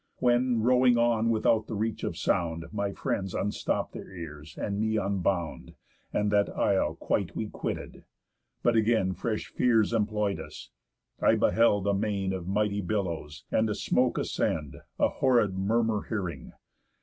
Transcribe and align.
When, 0.17 0.63
rowing 0.63 0.97
on 0.97 1.29
without 1.29 1.67
the 1.67 1.75
reach 1.75 2.03
of 2.03 2.17
sound, 2.17 2.65
My 2.71 2.91
friends 2.91 3.35
unstopp'd 3.35 3.93
their 3.93 4.11
ears, 4.11 4.57
and 4.57 4.79
me 4.79 4.97
unbound, 4.97 5.75
And 6.11 6.31
that 6.31 6.49
isle 6.57 6.95
quite 6.95 7.35
we 7.35 7.49
quitted. 7.49 8.03
But 8.63 8.75
again 8.75 9.13
Fresh 9.13 9.53
fears 9.53 9.93
employ'd 9.93 10.39
us. 10.39 10.71
I 11.21 11.35
beheld 11.35 11.85
a 11.85 11.93
main 11.93 12.33
Of 12.33 12.47
mighty 12.47 12.81
billows, 12.81 13.43
and 13.51 13.69
a 13.69 13.75
smoke 13.75 14.17
ascend, 14.17 14.77
A 14.97 15.07
horrid 15.07 15.55
murmur 15.55 16.01
hearing. 16.09 16.53